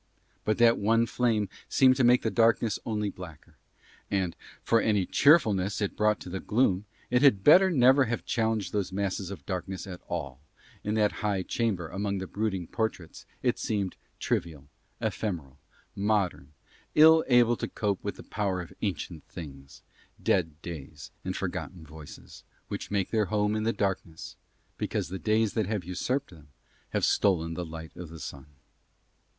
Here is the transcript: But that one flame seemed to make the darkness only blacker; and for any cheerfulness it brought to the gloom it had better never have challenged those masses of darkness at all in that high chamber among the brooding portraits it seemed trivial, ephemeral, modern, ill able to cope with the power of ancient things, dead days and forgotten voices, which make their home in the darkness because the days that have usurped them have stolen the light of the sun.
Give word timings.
But 0.45 0.57
that 0.57 0.79
one 0.79 1.05
flame 1.05 1.47
seemed 1.69 1.95
to 1.97 2.03
make 2.03 2.23
the 2.23 2.31
darkness 2.31 2.79
only 2.87 3.11
blacker; 3.11 3.57
and 4.09 4.35
for 4.63 4.81
any 4.81 5.05
cheerfulness 5.05 5.79
it 5.79 5.95
brought 5.95 6.19
to 6.21 6.29
the 6.31 6.39
gloom 6.39 6.85
it 7.11 7.21
had 7.21 7.43
better 7.43 7.69
never 7.69 8.05
have 8.05 8.25
challenged 8.25 8.73
those 8.73 8.91
masses 8.91 9.29
of 9.29 9.45
darkness 9.45 9.85
at 9.85 10.01
all 10.07 10.41
in 10.83 10.95
that 10.95 11.11
high 11.21 11.43
chamber 11.43 11.87
among 11.87 12.17
the 12.17 12.25
brooding 12.25 12.65
portraits 12.65 13.27
it 13.43 13.59
seemed 13.59 13.95
trivial, 14.19 14.69
ephemeral, 14.99 15.59
modern, 15.95 16.53
ill 16.95 17.23
able 17.27 17.55
to 17.57 17.67
cope 17.67 18.03
with 18.03 18.15
the 18.15 18.23
power 18.23 18.59
of 18.59 18.73
ancient 18.81 19.23
things, 19.25 19.83
dead 20.19 20.59
days 20.63 21.11
and 21.23 21.37
forgotten 21.37 21.85
voices, 21.85 22.43
which 22.69 22.89
make 22.89 23.11
their 23.11 23.25
home 23.25 23.55
in 23.55 23.65
the 23.65 23.71
darkness 23.71 24.35
because 24.79 25.09
the 25.09 25.19
days 25.19 25.53
that 25.53 25.67
have 25.67 25.85
usurped 25.85 26.31
them 26.31 26.47
have 26.89 27.05
stolen 27.05 27.53
the 27.53 27.63
light 27.63 27.95
of 27.95 28.09
the 28.09 28.17
sun. 28.19 28.47